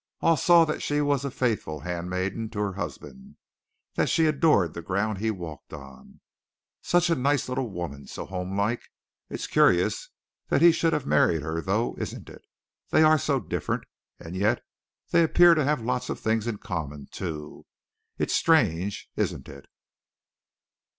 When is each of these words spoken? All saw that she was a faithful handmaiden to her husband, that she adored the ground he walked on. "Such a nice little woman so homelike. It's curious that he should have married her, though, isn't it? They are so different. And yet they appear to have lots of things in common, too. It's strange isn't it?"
All 0.21 0.35
saw 0.35 0.65
that 0.65 0.81
she 0.81 0.99
was 0.99 1.23
a 1.23 1.29
faithful 1.29 1.81
handmaiden 1.81 2.49
to 2.49 2.59
her 2.59 2.73
husband, 2.73 3.35
that 3.93 4.09
she 4.09 4.25
adored 4.25 4.73
the 4.73 4.81
ground 4.81 5.19
he 5.19 5.29
walked 5.29 5.73
on. 5.73 6.21
"Such 6.81 7.11
a 7.11 7.15
nice 7.15 7.47
little 7.47 7.69
woman 7.69 8.07
so 8.07 8.25
homelike. 8.25 8.81
It's 9.29 9.45
curious 9.45 10.09
that 10.47 10.59
he 10.63 10.71
should 10.71 10.93
have 10.93 11.05
married 11.05 11.43
her, 11.43 11.61
though, 11.61 11.95
isn't 11.99 12.29
it? 12.29 12.41
They 12.89 13.03
are 13.03 13.19
so 13.19 13.39
different. 13.39 13.83
And 14.19 14.35
yet 14.35 14.63
they 15.11 15.21
appear 15.21 15.53
to 15.53 15.63
have 15.65 15.83
lots 15.83 16.09
of 16.09 16.19
things 16.19 16.47
in 16.47 16.57
common, 16.57 17.05
too. 17.11 17.67
It's 18.17 18.33
strange 18.33 19.07
isn't 19.15 19.47
it?" 19.47 19.67